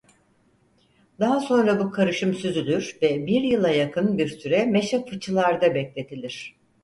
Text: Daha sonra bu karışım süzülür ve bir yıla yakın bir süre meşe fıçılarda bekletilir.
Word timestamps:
Daha 1.19 1.39
sonra 1.39 1.79
bu 1.79 1.91
karışım 1.91 2.33
süzülür 2.33 2.97
ve 3.01 3.25
bir 3.25 3.41
yıla 3.41 3.69
yakın 3.69 4.17
bir 4.17 4.27
süre 4.27 4.65
meşe 4.65 5.05
fıçılarda 5.05 5.75
bekletilir. 5.75 6.55